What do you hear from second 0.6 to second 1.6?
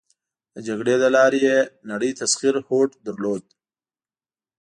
جګړې له لارې یې